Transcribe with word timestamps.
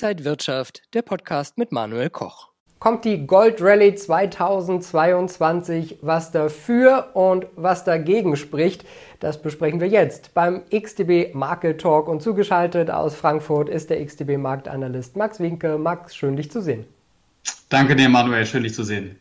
Inside 0.00 0.24
Wirtschaft, 0.24 0.82
der 0.94 1.02
Podcast 1.02 1.58
mit 1.58 1.72
Manuel 1.72 2.08
Koch. 2.08 2.50
Kommt 2.78 3.04
die 3.04 3.26
Gold 3.26 3.60
Rally 3.60 3.96
2022, 3.96 5.98
was 6.02 6.30
dafür 6.30 7.08
und 7.14 7.46
was 7.56 7.82
dagegen 7.82 8.36
spricht, 8.36 8.84
das 9.18 9.42
besprechen 9.42 9.80
wir 9.80 9.88
jetzt 9.88 10.34
beim 10.34 10.62
XTB 10.70 11.34
Market 11.34 11.80
Talk 11.80 12.06
und 12.06 12.22
zugeschaltet 12.22 12.92
aus 12.92 13.16
Frankfurt 13.16 13.68
ist 13.68 13.90
der 13.90 14.06
XTB 14.06 14.36
Marktanalyst 14.36 15.16
Max 15.16 15.40
Winke. 15.40 15.78
Max, 15.78 16.14
schön 16.14 16.36
dich 16.36 16.48
zu 16.48 16.62
sehen. 16.62 16.84
Danke 17.68 17.96
dir, 17.96 18.08
Manuel, 18.08 18.46
schön 18.46 18.62
dich 18.62 18.74
zu 18.74 18.84
sehen. 18.84 19.18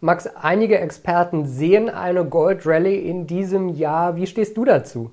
Max, 0.00 0.26
einige 0.26 0.80
Experten 0.80 1.46
sehen 1.46 1.88
eine 1.88 2.24
Gold 2.24 2.66
Rally 2.66 3.08
in 3.08 3.28
diesem 3.28 3.68
Jahr. 3.68 4.16
Wie 4.16 4.26
stehst 4.26 4.56
du 4.56 4.64
dazu? 4.64 5.12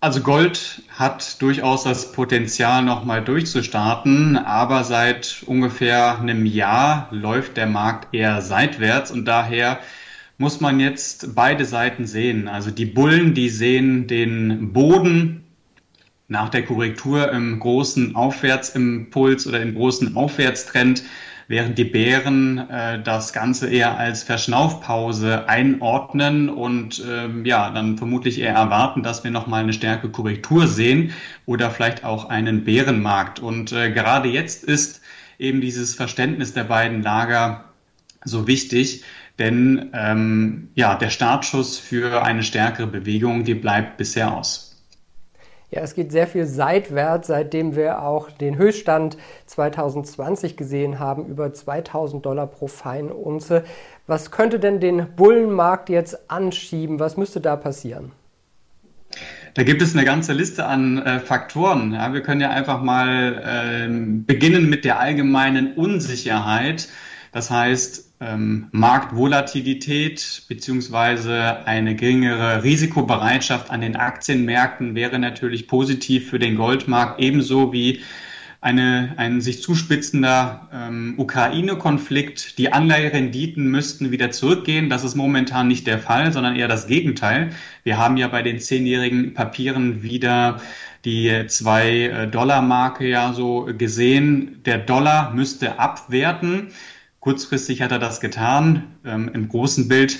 Also 0.00 0.20
Gold 0.20 0.82
hat 0.90 1.42
durchaus 1.42 1.82
das 1.82 2.12
Potenzial, 2.12 2.82
nochmal 2.84 3.24
durchzustarten, 3.24 4.36
aber 4.36 4.84
seit 4.84 5.42
ungefähr 5.46 6.20
einem 6.20 6.46
Jahr 6.46 7.08
läuft 7.10 7.56
der 7.56 7.66
Markt 7.66 8.14
eher 8.14 8.40
seitwärts 8.40 9.10
und 9.10 9.24
daher 9.24 9.80
muss 10.36 10.60
man 10.60 10.78
jetzt 10.78 11.34
beide 11.34 11.64
Seiten 11.64 12.06
sehen. 12.06 12.46
Also 12.46 12.70
die 12.70 12.84
Bullen, 12.84 13.34
die 13.34 13.48
sehen 13.48 14.06
den 14.06 14.72
Boden 14.72 15.42
nach 16.28 16.48
der 16.48 16.64
Korrektur 16.64 17.32
im 17.32 17.58
großen 17.58 18.14
Aufwärtsimpuls 18.14 19.48
oder 19.48 19.60
im 19.60 19.74
großen 19.74 20.14
Aufwärtstrend 20.14 21.02
während 21.48 21.78
die 21.78 21.84
Bären 21.84 22.58
äh, 22.70 23.02
das 23.02 23.32
Ganze 23.32 23.68
eher 23.68 23.98
als 23.98 24.22
Verschnaufpause 24.22 25.48
einordnen 25.48 26.50
und 26.50 27.02
ähm, 27.10 27.44
ja, 27.46 27.70
dann 27.70 27.96
vermutlich 27.96 28.38
eher 28.38 28.54
erwarten, 28.54 29.02
dass 29.02 29.24
wir 29.24 29.30
nochmal 29.30 29.62
eine 29.62 29.72
stärkere 29.72 30.10
Korrektur 30.10 30.68
sehen 30.68 31.12
oder 31.46 31.70
vielleicht 31.70 32.04
auch 32.04 32.28
einen 32.28 32.64
Bärenmarkt. 32.64 33.40
Und 33.40 33.72
äh, 33.72 33.90
gerade 33.90 34.28
jetzt 34.28 34.62
ist 34.62 35.00
eben 35.38 35.60
dieses 35.62 35.94
Verständnis 35.94 36.52
der 36.52 36.64
beiden 36.64 37.02
Lager 37.02 37.64
so 38.24 38.46
wichtig, 38.46 39.04
denn 39.38 39.90
ähm, 39.94 40.68
ja, 40.74 40.96
der 40.96 41.10
Startschuss 41.10 41.78
für 41.78 42.22
eine 42.24 42.42
stärkere 42.42 42.88
Bewegung, 42.88 43.44
die 43.44 43.54
bleibt 43.54 43.96
bisher 43.96 44.34
aus. 44.36 44.67
Ja, 45.70 45.82
es 45.82 45.94
geht 45.94 46.12
sehr 46.12 46.26
viel 46.26 46.46
seitwärts, 46.46 47.28
seitdem 47.28 47.76
wir 47.76 48.02
auch 48.02 48.30
den 48.30 48.56
Höchststand 48.56 49.18
2020 49.46 50.56
gesehen 50.56 50.98
haben, 50.98 51.26
über 51.26 51.52
2000 51.52 52.24
Dollar 52.24 52.46
pro 52.46 52.68
Feinunze. 52.68 53.64
Was 54.06 54.30
könnte 54.30 54.60
denn 54.60 54.80
den 54.80 55.14
Bullenmarkt 55.14 55.90
jetzt 55.90 56.30
anschieben? 56.30 57.00
Was 57.00 57.18
müsste 57.18 57.42
da 57.42 57.56
passieren? 57.56 58.12
Da 59.54 59.62
gibt 59.62 59.82
es 59.82 59.94
eine 59.94 60.06
ganze 60.06 60.32
Liste 60.32 60.64
an 60.64 60.98
äh, 60.98 61.20
Faktoren. 61.20 61.92
Ja, 61.92 62.14
wir 62.14 62.22
können 62.22 62.40
ja 62.40 62.50
einfach 62.50 62.80
mal 62.80 63.42
äh, 63.44 63.88
beginnen 63.90 64.70
mit 64.70 64.86
der 64.86 65.00
allgemeinen 65.00 65.74
Unsicherheit. 65.74 66.88
Das 67.38 67.52
heißt, 67.52 68.14
ähm, 68.20 68.66
Marktvolatilität 68.72 70.42
beziehungsweise 70.48 71.64
eine 71.66 71.94
geringere 71.94 72.64
Risikobereitschaft 72.64 73.70
an 73.70 73.80
den 73.80 73.94
Aktienmärkten 73.94 74.96
wäre 74.96 75.20
natürlich 75.20 75.68
positiv 75.68 76.30
für 76.30 76.40
den 76.40 76.56
Goldmarkt, 76.56 77.20
ebenso 77.20 77.72
wie 77.72 78.00
eine, 78.60 79.14
ein 79.18 79.40
sich 79.40 79.62
zuspitzender 79.62 80.68
ähm, 80.74 81.14
Ukraine-Konflikt. 81.16 82.58
Die 82.58 82.72
Anleiherenditen 82.72 83.68
müssten 83.68 84.10
wieder 84.10 84.32
zurückgehen. 84.32 84.90
Das 84.90 85.04
ist 85.04 85.14
momentan 85.14 85.68
nicht 85.68 85.86
der 85.86 86.00
Fall, 86.00 86.32
sondern 86.32 86.56
eher 86.56 86.66
das 86.66 86.88
Gegenteil. 86.88 87.50
Wir 87.84 87.98
haben 87.98 88.16
ja 88.16 88.26
bei 88.26 88.42
den 88.42 88.58
zehnjährigen 88.58 89.32
Papieren 89.32 90.02
wieder 90.02 90.60
die 91.04 91.46
zwei 91.46 92.26
Dollar 92.32 92.62
Marke 92.62 93.06
ja 93.06 93.32
so 93.32 93.70
gesehen. 93.78 94.60
Der 94.64 94.78
Dollar 94.78 95.32
müsste 95.32 95.78
abwerten. 95.78 96.72
Kurzfristig 97.20 97.82
hat 97.82 97.92
er 97.92 97.98
das 97.98 98.20
getan. 98.20 98.84
Ähm, 99.04 99.30
Im 99.32 99.48
großen 99.48 99.88
Bild 99.88 100.18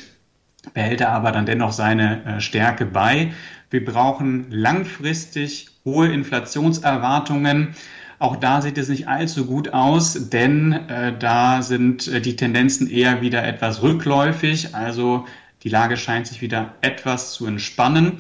behält 0.75 1.01
er 1.01 1.11
aber 1.11 1.33
dann 1.33 1.47
dennoch 1.47 1.73
seine 1.73 2.25
äh, 2.25 2.41
Stärke 2.41 2.87
bei. 2.87 3.33
Wir 3.71 3.85
brauchen 3.85 4.51
langfristig 4.51 5.69
hohe 5.85 6.09
Inflationserwartungen. 6.09 7.75
Auch 8.19 8.37
da 8.37 8.61
sieht 8.61 8.79
es 8.79 8.89
nicht 8.89 9.07
allzu 9.07 9.47
gut 9.47 9.73
aus, 9.73 10.29
denn 10.31 10.73
äh, 10.73 11.17
da 11.17 11.63
sind 11.63 12.09
äh, 12.09 12.21
die 12.21 12.35
Tendenzen 12.35 12.91
eher 12.91 13.21
wieder 13.21 13.45
etwas 13.45 13.83
rückläufig. 13.83 14.75
Also 14.75 15.25
die 15.63 15.69
Lage 15.69 15.97
scheint 15.97 16.27
sich 16.27 16.43
wieder 16.43 16.75
etwas 16.81 17.33
zu 17.33 17.47
entspannen. 17.47 18.19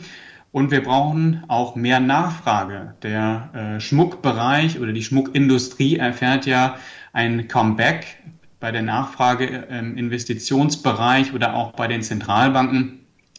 Und 0.53 0.71
wir 0.71 0.83
brauchen 0.83 1.43
auch 1.49 1.75
mehr 1.75 2.00
Nachfrage. 2.00 2.95
Der 3.03 3.77
äh, 3.77 3.81
Schmuckbereich 3.81 4.78
oder 4.78 4.93
die 4.93 5.03
Schmuckindustrie 5.03 5.97
erfährt 5.97 6.47
ja 6.47 6.77
ein 7.12 7.49
Comeback 7.49 8.19
bei 8.60 8.72
der 8.72 8.82
Nachfrage 8.82 9.46
im 9.46 9.96
Investitionsbereich 9.96 11.32
oder 11.32 11.54
auch 11.54 11.72
bei 11.72 11.86
den 11.86 12.02
Zentralbanken 12.02 12.98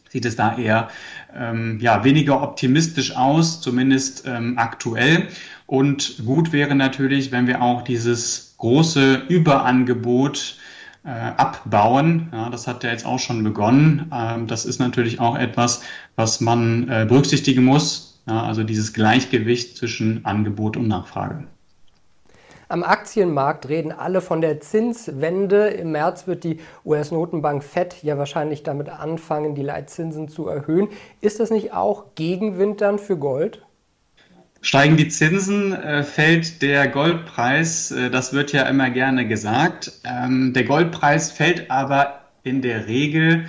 sieht 0.09 0.25
es 0.25 0.35
da 0.35 0.57
eher 0.57 0.89
ähm, 1.35 1.79
ja, 1.79 2.03
weniger 2.03 2.41
optimistisch 2.41 3.15
aus, 3.15 3.61
zumindest 3.61 4.23
ähm, 4.25 4.57
aktuell. 4.57 5.27
Und 5.67 6.23
gut 6.25 6.51
wäre 6.51 6.75
natürlich, 6.75 7.31
wenn 7.31 7.47
wir 7.47 7.61
auch 7.61 7.83
dieses 7.83 8.55
große 8.57 9.23
Überangebot 9.29 10.57
äh, 11.05 11.09
abbauen. 11.09 12.29
Ja, 12.31 12.49
das 12.49 12.67
hat 12.67 12.83
ja 12.83 12.91
jetzt 12.91 13.05
auch 13.05 13.19
schon 13.19 13.43
begonnen. 13.43 14.11
Ähm, 14.11 14.47
das 14.47 14.65
ist 14.65 14.79
natürlich 14.79 15.19
auch 15.19 15.37
etwas, 15.37 15.83
was 16.15 16.41
man 16.41 16.89
äh, 16.89 17.05
berücksichtigen 17.07 17.63
muss. 17.63 18.21
Ja, 18.27 18.43
also 18.43 18.63
dieses 18.63 18.93
Gleichgewicht 18.93 19.77
zwischen 19.77 20.25
Angebot 20.25 20.75
und 20.75 20.87
Nachfrage. 20.87 21.45
Am 22.71 22.83
Aktienmarkt 22.83 23.67
reden 23.67 23.91
alle 23.91 24.21
von 24.21 24.41
der 24.41 24.61
Zinswende. 24.61 25.69
Im 25.69 25.91
März 25.91 26.27
wird 26.27 26.43
die 26.43 26.59
US-Notenbank 26.85 27.63
Fed 27.63 28.03
ja 28.03 28.19
wahrscheinlich 28.19 28.61
damit 28.61 28.89
anfangen, 28.89 29.55
die 29.55 29.63
Leitzinsen 29.63 30.27
zu 30.27 30.47
erhöhen. 30.47 30.87
Ist 31.19 31.39
das 31.39 31.49
nicht 31.49 31.73
auch 31.73 32.13
Gegenwind 32.13 32.81
dann 32.81 32.99
für 32.99 33.17
Gold? 33.17 33.63
Steigen 34.61 34.97
die 34.97 35.07
Zinsen, 35.07 35.73
äh, 35.73 36.03
fällt 36.03 36.61
der 36.61 36.87
Goldpreis. 36.89 37.89
Äh, 37.89 38.11
das 38.11 38.33
wird 38.33 38.51
ja 38.51 38.63
immer 38.69 38.91
gerne 38.91 39.27
gesagt. 39.27 39.91
Ähm, 40.03 40.53
der 40.53 40.65
Goldpreis 40.65 41.31
fällt 41.31 41.71
aber 41.71 42.19
in 42.43 42.61
der 42.61 42.85
Regel 42.85 43.45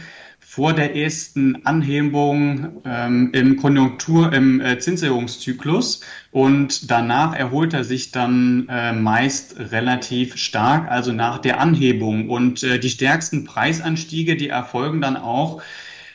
vor 0.50 0.72
der 0.72 0.97
ersten 0.97 1.65
Anhebung 1.65 2.83
ähm, 2.84 3.31
im 3.33 3.56
Konjunktur, 3.56 4.33
im 4.33 4.61
äh, 4.61 4.81
Zinserhöhungszyklus 4.81 6.00
und 6.33 6.91
danach 6.91 7.37
erholt 7.37 7.72
er 7.72 7.84
sich 7.84 8.11
dann 8.11 8.66
äh, 8.69 8.93
meist 8.93 9.60
relativ 9.71 10.37
stark, 10.37 10.91
also 10.91 11.12
nach 11.12 11.39
der 11.39 11.60
Anhebung. 11.60 12.28
Und 12.28 12.65
äh, 12.65 12.81
die 12.81 12.91
stärksten 12.91 13.44
Preisanstiege, 13.44 14.34
die 14.34 14.49
erfolgen 14.49 15.00
dann 15.00 15.16
auch 15.16 15.62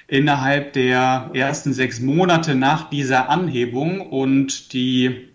innerhalb 0.09 0.73
der 0.73 1.29
ersten 1.33 1.71
sechs 1.71 2.01
Monate 2.01 2.55
nach 2.55 2.89
dieser 2.89 3.29
Anhebung 3.29 4.01
und 4.01 4.73
die 4.73 5.29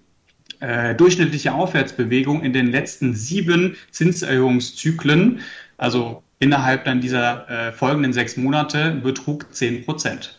äh, 0.61 0.95
durchschnittliche 0.95 1.55
Aufwärtsbewegung 1.55 2.43
in 2.43 2.53
den 2.53 2.71
letzten 2.71 3.15
sieben 3.15 3.77
Zinserhöhungszyklen, 3.93 5.41
also 5.79 6.23
innerhalb 6.41 6.85
dann 6.85 7.01
dieser 7.01 7.49
äh, 7.49 7.73
folgenden 7.73 8.13
sechs 8.13 8.37
Monate 8.37 8.91
betrug 8.91 9.55
10 9.55 9.85
Prozent. 9.85 10.37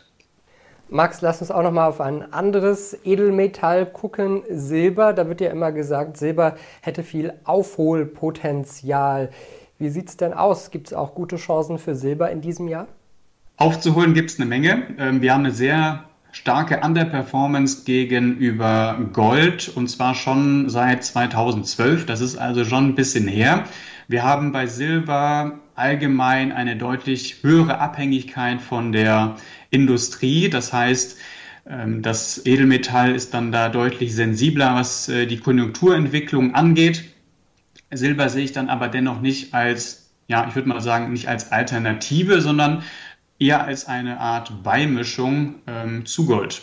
Max, 0.90 1.22
lass 1.22 1.40
uns 1.40 1.52
auch 1.52 1.64
noch 1.64 1.72
mal 1.72 1.88
auf 1.88 2.02
ein 2.02 2.34
anderes 2.34 2.98
Edelmetall 3.06 3.86
gucken, 3.86 4.44
Silber. 4.50 5.14
Da 5.14 5.30
wird 5.30 5.40
ja 5.40 5.50
immer 5.50 5.72
gesagt, 5.72 6.18
Silber 6.18 6.56
hätte 6.82 7.04
viel 7.04 7.32
Aufholpotenzial. 7.46 9.30
Wie 9.80 9.88
sieht 9.88 10.10
es 10.10 10.18
denn 10.18 10.34
aus? 10.34 10.70
Gibt 10.70 10.88
es 10.88 10.94
auch 10.94 11.16
gute 11.16 11.38
Chancen 11.38 11.78
für 11.78 11.96
Silber 11.96 12.30
in 12.30 12.42
diesem 12.42 12.68
Jahr? 12.68 12.88
Aufzuholen 13.56 14.14
gibt 14.14 14.32
es 14.32 14.40
eine 14.40 14.50
Menge. 14.50 14.84
Ähm, 14.98 15.22
wir 15.22 15.34
haben 15.34 15.46
eine 15.46 15.54
sehr 15.54 16.04
starke 16.34 16.82
Underperformance 16.84 17.86
gegenüber 17.86 18.98
Gold 19.14 19.72
und 19.74 19.88
zwar 19.88 20.16
schon 20.16 20.70
seit 20.70 21.06
2012. 21.06 22.06
Das 22.06 22.20
ist 22.20 22.38
also 22.38 22.66
schon 22.66 22.90
ein 22.90 22.96
bisschen 22.96 23.30
her. 23.30 23.64
Wir 24.10 24.24
haben 24.24 24.52
bei 24.52 24.68
Silber 24.68 25.61
allgemein 25.82 26.52
eine 26.52 26.78
deutlich 26.78 27.44
höhere 27.44 27.80
Abhängigkeit 27.80 28.62
von 28.62 28.92
der 28.92 29.36
Industrie. 29.72 30.50
Das 30.50 30.72
heißt, 30.72 31.18
ähm, 31.68 32.02
das 32.02 32.46
Edelmetall 32.46 33.16
ist 33.16 33.34
dann 33.34 33.52
da 33.52 33.70
deutlich 33.70 34.16
sensibler, 34.16 34.76
was 34.76 35.10
äh, 35.10 35.26
die 35.26 35.38
Konjunkturentwicklung 35.38 36.56
angeht. 36.56 37.04
Silber 37.92 38.30
sehe 38.30 38.46
ich 38.46 38.54
dann 38.54 38.70
aber 38.70 38.88
dennoch 38.88 39.22
nicht 39.22 39.54
als, 39.54 40.12
ja, 40.28 40.48
ich 40.48 40.56
würde 40.56 40.70
mal 40.70 40.82
sagen, 40.82 41.12
nicht 41.12 41.28
als 41.28 41.52
Alternative, 41.52 42.42
sondern 42.42 42.84
eher 43.40 43.66
als 43.66 43.88
eine 43.88 44.20
Art 44.20 44.64
Beimischung 44.64 45.56
ähm, 45.68 46.06
zu 46.06 46.26
Gold. 46.26 46.62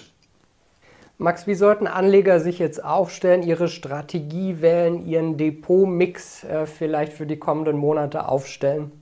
Max, 1.20 1.48
wie 1.48 1.54
sollten 1.54 1.88
Anleger 1.88 2.38
sich 2.38 2.60
jetzt 2.60 2.82
aufstellen, 2.84 3.42
ihre 3.42 3.66
Strategie 3.66 4.60
wählen, 4.60 5.04
ihren 5.04 5.36
Depotmix 5.36 6.44
äh, 6.44 6.64
vielleicht 6.64 7.12
für 7.12 7.26
die 7.26 7.38
kommenden 7.38 7.76
Monate 7.76 8.28
aufstellen? 8.28 8.92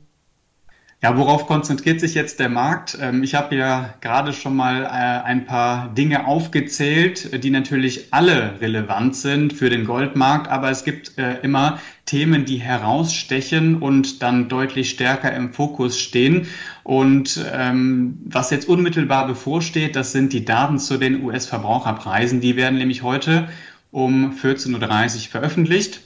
Ja, 1.03 1.17
worauf 1.19 1.47
konzentriert 1.47 2.01
sich 2.01 2.15
jetzt 2.15 2.41
der 2.41 2.49
Markt? 2.49 2.97
Ähm, 2.99 3.23
ich 3.23 3.35
habe 3.35 3.55
ja 3.55 3.95
gerade 4.01 4.33
schon 4.33 4.57
mal 4.57 4.83
äh, 4.83 4.87
ein 4.87 5.45
paar 5.45 5.93
Dinge 5.95 6.27
aufgezählt, 6.27 7.45
die 7.45 7.51
natürlich 7.51 8.15
alle 8.15 8.59
relevant 8.63 9.15
sind 9.15 9.53
für 9.53 9.69
den 9.69 9.85
Goldmarkt, 9.85 10.49
aber 10.49 10.71
es 10.71 10.85
gibt 10.85 11.19
äh, 11.19 11.39
immer 11.43 11.81
Themen, 12.07 12.47
die 12.47 12.57
herausstechen 12.57 13.77
und 13.77 14.23
dann 14.23 14.49
deutlich 14.49 14.89
stärker 14.89 15.33
im 15.35 15.53
Fokus 15.53 16.01
stehen. 16.01 16.47
Und 16.83 17.45
ähm, 17.53 18.19
was 18.25 18.51
jetzt 18.51 18.67
unmittelbar 18.67 19.27
bevorsteht, 19.27 19.97
das 19.97 20.13
sind 20.13 20.33
die 20.33 20.47
Daten 20.47 20.79
zu 20.79 20.97
den 20.97 21.23
US-Verbraucherpreisen. 21.23 22.41
Die 22.41 22.57
werden 22.57 22.79
nämlich 22.79 23.03
heute 23.03 23.49
um 23.91 24.33
14.30 24.33 24.75
Uhr 24.75 25.31
veröffentlicht. 25.31 26.01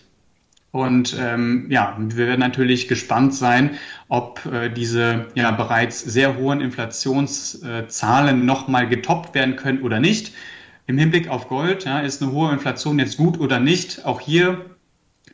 Und 0.72 1.16
ähm, 1.18 1.66
ja, 1.68 1.96
wir 1.98 2.26
werden 2.28 2.40
natürlich 2.40 2.86
gespannt 2.86 3.34
sein, 3.34 3.78
ob 4.08 4.46
äh, 4.46 4.70
diese 4.70 5.26
ja 5.34 5.50
bereits 5.50 6.00
sehr 6.00 6.36
hohen 6.36 6.60
Inflationszahlen 6.60 8.46
nochmal 8.46 8.88
getoppt 8.88 9.34
werden 9.34 9.56
können 9.56 9.82
oder 9.82 9.98
nicht. 9.98 10.32
Im 10.86 10.96
Hinblick 10.96 11.28
auf 11.28 11.48
Gold 11.48 11.84
ja, 11.84 12.00
ist 12.00 12.22
eine 12.22 12.32
hohe 12.32 12.52
Inflation 12.52 12.98
jetzt 12.98 13.16
gut 13.16 13.40
oder 13.40 13.58
nicht. 13.58 14.04
Auch 14.04 14.20
hier 14.20 14.64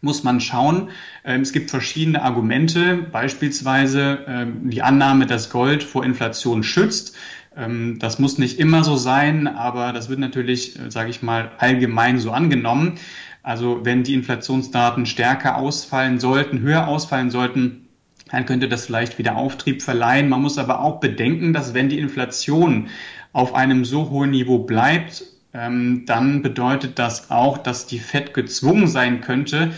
muss 0.00 0.22
man 0.22 0.40
schauen. 0.40 0.90
Ähm, 1.24 1.42
es 1.42 1.52
gibt 1.52 1.70
verschiedene 1.70 2.22
Argumente, 2.22 2.96
beispielsweise 2.96 4.24
ähm, 4.26 4.70
die 4.70 4.82
Annahme, 4.82 5.26
dass 5.26 5.50
Gold 5.50 5.82
vor 5.82 6.04
Inflation 6.04 6.62
schützt. 6.62 7.16
Ähm, 7.56 7.98
das 7.98 8.18
muss 8.18 8.38
nicht 8.38 8.58
immer 8.58 8.84
so 8.84 8.96
sein, 8.96 9.46
aber 9.48 9.92
das 9.92 10.08
wird 10.08 10.18
natürlich, 10.18 10.78
äh, 10.78 10.90
sage 10.90 11.10
ich 11.10 11.22
mal, 11.22 11.52
allgemein 11.58 12.18
so 12.18 12.32
angenommen. 12.32 12.98
Also 13.46 13.84
wenn 13.84 14.02
die 14.02 14.14
Inflationsdaten 14.14 15.06
stärker 15.06 15.56
ausfallen 15.58 16.18
sollten, 16.18 16.62
höher 16.62 16.88
ausfallen 16.88 17.30
sollten, 17.30 17.86
dann 18.28 18.44
könnte 18.44 18.68
das 18.68 18.86
vielleicht 18.86 19.18
wieder 19.18 19.36
Auftrieb 19.36 19.82
verleihen. 19.82 20.28
Man 20.28 20.42
muss 20.42 20.58
aber 20.58 20.80
auch 20.80 20.98
bedenken, 20.98 21.52
dass 21.52 21.72
wenn 21.72 21.88
die 21.88 22.00
Inflation 22.00 22.88
auf 23.32 23.54
einem 23.54 23.84
so 23.84 24.10
hohen 24.10 24.30
Niveau 24.32 24.58
bleibt, 24.58 25.22
ähm, 25.54 26.02
dann 26.06 26.42
bedeutet 26.42 26.98
das 26.98 27.30
auch, 27.30 27.58
dass 27.58 27.86
die 27.86 28.00
Fed 28.00 28.34
gezwungen 28.34 28.88
sein 28.88 29.20
könnte, 29.20 29.70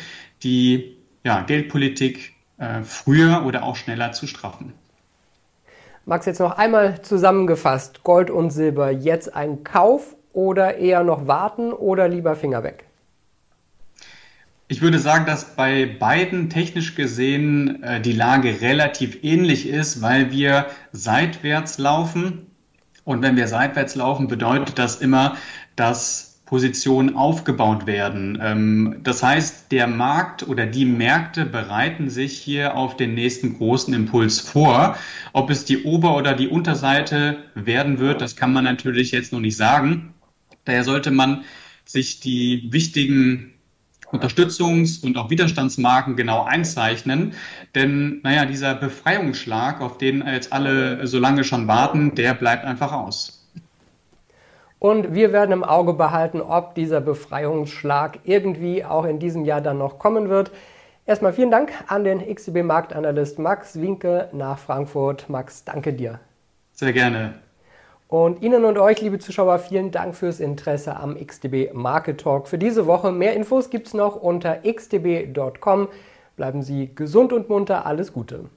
die 0.42 0.96
ja, 1.22 1.42
Geldpolitik 1.42 2.32
äh, 2.56 2.80
früher 2.84 3.44
oder 3.44 3.64
auch 3.64 3.76
schneller 3.76 4.12
zu 4.12 4.26
straffen. 4.26 4.72
Max, 6.06 6.24
jetzt 6.24 6.40
noch 6.40 6.56
einmal 6.56 7.02
zusammengefasst, 7.02 8.02
Gold 8.02 8.30
und 8.30 8.48
Silber, 8.48 8.90
jetzt 8.90 9.36
ein 9.36 9.62
Kauf 9.62 10.16
oder 10.32 10.78
eher 10.78 11.04
noch 11.04 11.26
warten 11.26 11.74
oder 11.74 12.08
lieber 12.08 12.34
Finger 12.34 12.62
weg? 12.62 12.87
Ich 14.70 14.82
würde 14.82 14.98
sagen, 14.98 15.24
dass 15.24 15.56
bei 15.56 15.86
beiden 15.86 16.50
technisch 16.50 16.94
gesehen 16.94 17.82
äh, 17.82 18.02
die 18.02 18.12
Lage 18.12 18.60
relativ 18.60 19.18
ähnlich 19.22 19.66
ist, 19.66 20.02
weil 20.02 20.30
wir 20.30 20.66
seitwärts 20.92 21.78
laufen. 21.78 22.46
Und 23.04 23.22
wenn 23.22 23.36
wir 23.36 23.48
seitwärts 23.48 23.94
laufen, 23.94 24.28
bedeutet 24.28 24.78
das 24.78 24.96
immer, 24.96 25.38
dass 25.74 26.42
Positionen 26.44 27.16
aufgebaut 27.16 27.86
werden. 27.86 28.38
Ähm, 28.42 29.00
das 29.04 29.22
heißt, 29.22 29.72
der 29.72 29.86
Markt 29.86 30.46
oder 30.46 30.66
die 30.66 30.84
Märkte 30.84 31.46
bereiten 31.46 32.10
sich 32.10 32.36
hier 32.38 32.76
auf 32.76 32.94
den 32.94 33.14
nächsten 33.14 33.56
großen 33.56 33.94
Impuls 33.94 34.40
vor. 34.40 34.98
Ob 35.32 35.48
es 35.48 35.64
die 35.64 35.84
Ober- 35.84 36.14
oder 36.14 36.34
die 36.34 36.48
Unterseite 36.48 37.38
werden 37.54 37.98
wird, 38.00 38.20
das 38.20 38.36
kann 38.36 38.52
man 38.52 38.64
natürlich 38.64 39.12
jetzt 39.12 39.32
noch 39.32 39.40
nicht 39.40 39.56
sagen. 39.56 40.12
Daher 40.66 40.84
sollte 40.84 41.10
man 41.10 41.44
sich 41.86 42.20
die 42.20 42.68
wichtigen 42.70 43.54
Unterstützungs- 44.12 45.04
und 45.04 45.16
auch 45.16 45.30
Widerstandsmarken 45.30 46.16
genau 46.16 46.44
einzeichnen. 46.44 47.34
Denn, 47.74 48.20
naja, 48.22 48.46
dieser 48.46 48.74
Befreiungsschlag, 48.74 49.80
auf 49.80 49.98
den 49.98 50.26
jetzt 50.26 50.52
alle 50.52 51.06
so 51.06 51.18
lange 51.18 51.44
schon 51.44 51.68
warten, 51.68 52.14
der 52.14 52.34
bleibt 52.34 52.64
einfach 52.64 52.92
aus. 52.92 53.34
Und 54.78 55.12
wir 55.12 55.32
werden 55.32 55.52
im 55.52 55.64
Auge 55.64 55.92
behalten, 55.92 56.40
ob 56.40 56.74
dieser 56.74 57.00
Befreiungsschlag 57.00 58.20
irgendwie 58.24 58.84
auch 58.84 59.04
in 59.04 59.18
diesem 59.18 59.44
Jahr 59.44 59.60
dann 59.60 59.78
noch 59.78 59.98
kommen 59.98 60.28
wird. 60.28 60.52
Erstmal 61.04 61.32
vielen 61.32 61.50
Dank 61.50 61.72
an 61.88 62.04
den 62.04 62.20
XTB-Marktanalyst 62.20 63.38
Max 63.38 63.80
Winke 63.80 64.28
nach 64.32 64.58
Frankfurt. 64.58 65.28
Max, 65.28 65.64
danke 65.64 65.92
dir. 65.92 66.20
Sehr 66.72 66.92
gerne. 66.92 67.34
Und 68.08 68.42
Ihnen 68.42 68.64
und 68.64 68.78
euch, 68.78 69.02
liebe 69.02 69.18
Zuschauer, 69.18 69.58
vielen 69.58 69.90
Dank 69.90 70.14
fürs 70.14 70.40
Interesse 70.40 70.96
am 70.96 71.14
XDB 71.14 71.74
Market 71.74 72.18
Talk 72.18 72.48
für 72.48 72.56
diese 72.56 72.86
Woche. 72.86 73.12
Mehr 73.12 73.34
Infos 73.34 73.68
gibt 73.68 73.88
es 73.88 73.94
noch 73.94 74.16
unter 74.16 74.62
xdb.com. 74.62 75.88
Bleiben 76.34 76.62
Sie 76.62 76.90
gesund 76.94 77.34
und 77.34 77.50
munter. 77.50 77.84
Alles 77.84 78.14
Gute. 78.14 78.48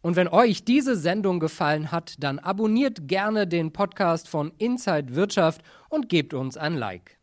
Und 0.00 0.14
wenn 0.14 0.28
euch 0.28 0.64
diese 0.64 0.94
Sendung 0.94 1.40
gefallen 1.40 1.90
hat, 1.90 2.14
dann 2.20 2.38
abonniert 2.38 3.08
gerne 3.08 3.48
den 3.48 3.72
Podcast 3.72 4.28
von 4.28 4.52
Inside 4.58 5.16
Wirtschaft 5.16 5.62
und 5.88 6.08
gebt 6.08 6.34
uns 6.34 6.56
ein 6.56 6.76
Like. 6.76 7.17